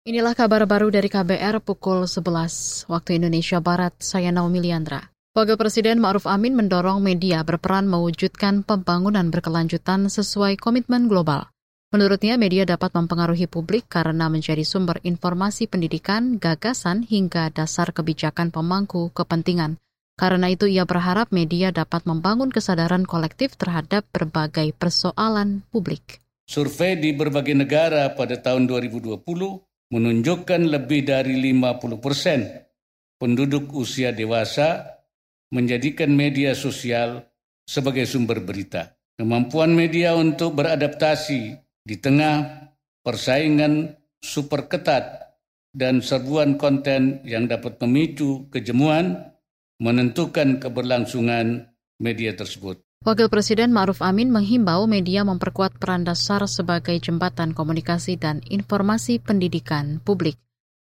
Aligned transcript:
Inilah 0.00 0.32
kabar 0.32 0.64
baru 0.64 0.88
dari 0.88 1.12
KBR 1.12 1.60
pukul 1.60 2.08
11 2.08 2.88
waktu 2.88 3.20
Indonesia 3.20 3.60
Barat, 3.60 3.92
saya 4.00 4.32
Naomi 4.32 4.56
Liandra. 4.56 5.12
Wakil 5.36 5.60
Presiden 5.60 6.00
Ma'ruf 6.00 6.24
Amin 6.24 6.56
mendorong 6.56 7.04
media 7.04 7.44
berperan 7.44 7.84
mewujudkan 7.84 8.64
pembangunan 8.64 9.28
berkelanjutan 9.28 10.08
sesuai 10.08 10.56
komitmen 10.56 11.04
global. 11.04 11.52
Menurutnya, 11.92 12.40
media 12.40 12.64
dapat 12.64 12.96
mempengaruhi 12.96 13.44
publik 13.44 13.92
karena 13.92 14.32
menjadi 14.32 14.64
sumber 14.64 15.04
informasi 15.04 15.68
pendidikan, 15.68 16.40
gagasan, 16.40 17.04
hingga 17.04 17.52
dasar 17.52 17.92
kebijakan 17.92 18.48
pemangku 18.48 19.12
kepentingan. 19.12 19.76
Karena 20.16 20.48
itu, 20.48 20.64
ia 20.64 20.88
berharap 20.88 21.28
media 21.28 21.76
dapat 21.76 22.08
membangun 22.08 22.48
kesadaran 22.48 23.04
kolektif 23.04 23.52
terhadap 23.60 24.08
berbagai 24.16 24.72
persoalan 24.80 25.60
publik. 25.68 26.24
Survei 26.48 26.96
di 26.96 27.12
berbagai 27.12 27.52
negara 27.52 28.08
pada 28.16 28.40
tahun 28.40 28.64
2020 28.64 29.20
menunjukkan 29.90 30.70
lebih 30.70 31.06
dari 31.06 31.34
50 31.38 31.98
persen 31.98 32.46
penduduk 33.18 33.74
usia 33.74 34.14
dewasa 34.14 35.02
menjadikan 35.50 36.14
media 36.14 36.54
sosial 36.54 37.26
sebagai 37.66 38.06
sumber 38.06 38.40
berita. 38.40 38.94
Kemampuan 39.18 39.76
media 39.76 40.16
untuk 40.16 40.56
beradaptasi 40.56 41.58
di 41.84 41.96
tengah 42.00 42.70
persaingan 43.04 43.92
super 44.22 44.70
ketat 44.70 45.36
dan 45.76 46.00
serbuan 46.00 46.56
konten 46.56 47.20
yang 47.28 47.46
dapat 47.46 47.76
memicu 47.84 48.48
kejemuan 48.48 49.36
menentukan 49.82 50.58
keberlangsungan 50.58 51.68
media 52.00 52.32
tersebut. 52.32 52.89
Wakil 53.00 53.32
Presiden 53.32 53.72
Ma'ruf 53.72 54.04
Amin 54.04 54.28
menghimbau 54.28 54.84
media 54.84 55.24
memperkuat 55.24 55.80
peran 55.80 56.04
dasar 56.04 56.44
sebagai 56.44 56.92
jembatan 57.00 57.56
komunikasi 57.56 58.20
dan 58.20 58.44
informasi 58.44 59.16
pendidikan 59.24 60.04
publik. 60.04 60.36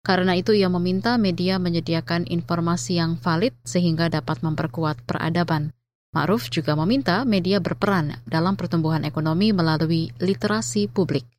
Karena 0.01 0.33
itu 0.33 0.57
ia 0.57 0.73
meminta 0.73 1.21
media 1.21 1.61
menyediakan 1.61 2.25
informasi 2.25 2.97
yang 2.97 3.13
valid 3.13 3.53
sehingga 3.61 4.09
dapat 4.09 4.41
memperkuat 4.41 5.05
peradaban. 5.05 5.69
Ma'ruf 6.09 6.49
juga 6.49 6.73
meminta 6.73 7.21
media 7.29 7.61
berperan 7.61 8.17
dalam 8.25 8.57
pertumbuhan 8.57 9.05
ekonomi 9.05 9.53
melalui 9.53 10.09
literasi 10.17 10.89
publik. 10.89 11.29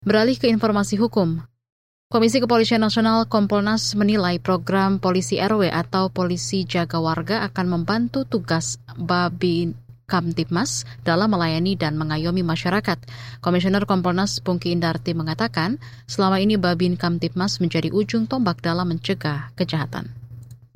Beralih 0.00 0.40
ke 0.40 0.48
informasi 0.48 0.96
hukum, 0.96 1.44
Komisi 2.08 2.40
Kepolisian 2.40 2.80
Nasional 2.80 3.28
Kompolnas 3.28 3.92
menilai 3.92 4.40
program 4.40 4.96
Polisi 4.96 5.36
RW 5.36 5.68
atau 5.68 6.08
Polisi 6.08 6.64
Jaga 6.64 7.04
Warga 7.04 7.44
akan 7.44 7.68
membantu 7.68 8.24
tugas 8.24 8.80
Babi 8.96 9.76
Kamtipmas 10.08 10.88
dalam 11.04 11.28
melayani 11.28 11.76
dan 11.76 12.00
mengayomi 12.00 12.40
masyarakat. 12.40 12.96
Komisioner 13.44 13.84
Kompolnas 13.84 14.40
Pungki 14.40 14.72
Indarti 14.72 15.12
mengatakan, 15.12 15.76
selama 16.08 16.40
ini 16.40 16.56
Babin 16.56 16.96
Kamtipmas 16.96 17.60
menjadi 17.60 17.92
ujung 17.92 18.24
tombak 18.24 18.64
dalam 18.64 18.88
mencegah 18.88 19.52
kejahatan. 19.52 20.08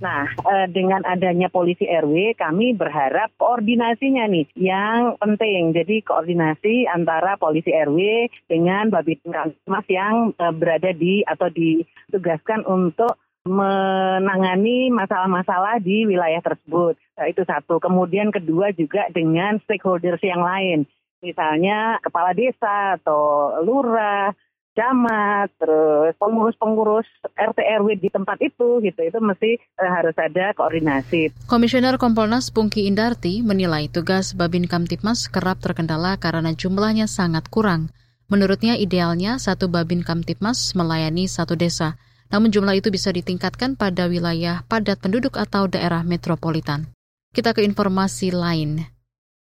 Nah, 0.03 0.27
eh, 0.27 0.67
dengan 0.67 1.07
adanya 1.07 1.47
polisi 1.47 1.87
RW, 1.87 2.35
kami 2.35 2.75
berharap 2.75 3.31
koordinasinya 3.39 4.27
nih 4.27 4.51
yang 4.59 5.15
penting. 5.23 5.71
Jadi 5.71 6.03
koordinasi 6.03 6.91
antara 6.91 7.39
polisi 7.39 7.71
RW 7.71 8.27
dengan 8.51 8.91
Babit 8.91 9.23
Mas 9.71 9.87
yang 9.87 10.35
eh, 10.35 10.51
berada 10.51 10.91
di 10.91 11.23
atau 11.23 11.47
ditugaskan 11.47 12.67
untuk 12.67 13.15
menangani 13.47 14.91
masalah-masalah 14.91 15.79
di 15.79 16.07
wilayah 16.07 16.43
tersebut. 16.43 16.99
Nah, 17.19 17.27
itu 17.31 17.47
satu. 17.47 17.79
Kemudian 17.79 18.35
kedua 18.35 18.75
juga 18.75 19.07
dengan 19.15 19.63
stakeholders 19.63 20.23
yang 20.27 20.43
lain. 20.43 20.83
Misalnya 21.23 22.03
kepala 22.03 22.35
desa 22.35 22.99
atau 22.99 23.55
lurah, 23.63 24.35
camat, 24.73 25.49
terus 25.61 26.13
pengurus-pengurus 26.17 27.09
RT 27.37 27.59
RW 27.81 27.89
di 28.01 28.09
tempat 28.09 28.41
itu 28.41 28.81
gitu. 28.81 29.01
Itu 29.01 29.19
mesti 29.21 29.57
eh, 29.57 29.91
harus 29.91 30.17
ada 30.17 30.53
koordinasi. 30.57 31.49
Komisioner 31.49 31.97
Kompolnas 32.01 32.49
Pungki 32.53 32.89
Indarti 32.89 33.41
menilai 33.45 33.89
tugas 33.89 34.33
Babin 34.33 34.69
Kamtipmas 34.69 35.29
kerap 35.29 35.61
terkendala 35.61 36.17
karena 36.17 36.53
jumlahnya 36.53 37.09
sangat 37.09 37.49
kurang. 37.53 37.93
Menurutnya 38.33 38.81
idealnya 38.81 39.37
satu 39.37 39.69
Babin 39.69 40.01
Kamtipmas 40.01 40.73
melayani 40.73 41.29
satu 41.29 41.53
desa. 41.53 42.01
Namun 42.33 42.49
jumlah 42.49 42.81
itu 42.81 42.89
bisa 42.89 43.13
ditingkatkan 43.13 43.77
pada 43.77 44.09
wilayah 44.09 44.65
padat 44.65 45.05
penduduk 45.05 45.37
atau 45.37 45.69
daerah 45.69 46.01
metropolitan. 46.01 46.89
Kita 47.37 47.53
ke 47.53 47.61
informasi 47.61 48.33
lain. 48.33 48.92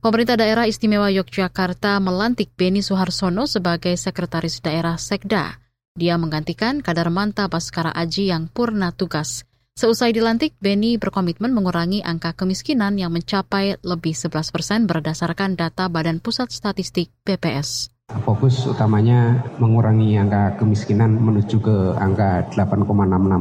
Pemerintah 0.02 0.34
Daerah 0.34 0.66
Istimewa 0.66 1.14
Yogyakarta 1.14 2.02
melantik 2.02 2.50
Beni 2.58 2.82
Suharsono 2.82 3.46
sebagai 3.46 3.94
Sekretaris 3.94 4.58
Daerah 4.58 4.98
Sekda. 4.98 5.62
Dia 5.94 6.18
menggantikan 6.18 6.82
Kadar 6.82 7.14
Manta 7.14 7.46
Baskara 7.46 7.94
Aji 7.94 8.34
yang 8.34 8.50
purna 8.50 8.90
tugas. 8.98 9.46
Seusai 9.78 10.10
dilantik, 10.10 10.58
Beni 10.58 10.98
berkomitmen 10.98 11.54
mengurangi 11.54 12.02
angka 12.02 12.34
kemiskinan 12.34 12.98
yang 12.98 13.14
mencapai 13.14 13.78
lebih 13.86 14.18
11 14.18 14.50
persen 14.50 14.90
berdasarkan 14.90 15.54
data 15.54 15.86
Badan 15.86 16.18
Pusat 16.18 16.50
Statistik 16.50 17.14
BPS. 17.22 17.94
Fokus 18.26 18.66
utamanya 18.66 19.46
mengurangi 19.62 20.18
angka 20.18 20.58
kemiskinan 20.58 21.14
menuju 21.14 21.62
ke 21.62 21.94
angka 22.02 22.50
8,66 22.58 22.90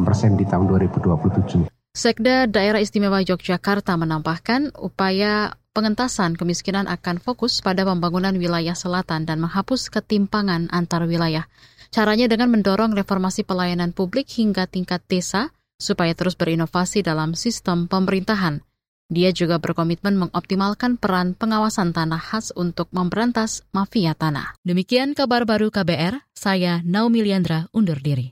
persen 0.05 0.37
di 0.37 0.45
tahun 0.45 0.69
2027. 0.69 1.73
Sekda 1.91 2.47
Daerah 2.47 2.79
Istimewa 2.79 3.19
Yogyakarta 3.25 3.99
menambahkan 3.99 4.79
upaya 4.79 5.59
pengentasan 5.71 6.35
kemiskinan 6.35 6.91
akan 6.91 7.23
fokus 7.23 7.63
pada 7.63 7.87
pembangunan 7.87 8.35
wilayah 8.37 8.75
selatan 8.75 9.25
dan 9.25 9.41
menghapus 9.41 9.89
ketimpangan 9.89 10.69
antar 10.75 11.07
wilayah. 11.07 11.47
Caranya 11.91 12.31
dengan 12.31 12.53
mendorong 12.53 12.95
reformasi 12.95 13.43
pelayanan 13.43 13.91
publik 13.91 14.31
hingga 14.31 14.71
tingkat 14.71 15.03
desa 15.11 15.51
supaya 15.81 16.13
terus 16.13 16.37
berinovasi 16.37 17.01
dalam 17.01 17.33
sistem 17.33 17.89
pemerintahan. 17.89 18.61
Dia 19.11 19.35
juga 19.35 19.59
berkomitmen 19.59 20.15
mengoptimalkan 20.15 20.95
peran 21.01 21.35
pengawasan 21.35 21.91
tanah 21.91 22.23
khas 22.23 22.55
untuk 22.55 22.87
memberantas 22.95 23.67
mafia 23.75 24.15
tanah. 24.15 24.55
Demikian 24.63 25.19
kabar 25.19 25.43
baru 25.43 25.75
KBR, 25.75 26.31
saya 26.31 26.79
Naomi 26.87 27.27
Liandra 27.27 27.67
undur 27.75 27.99
diri. 27.99 28.29